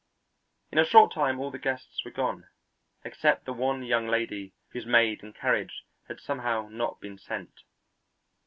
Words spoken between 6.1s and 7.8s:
somehow not been sent.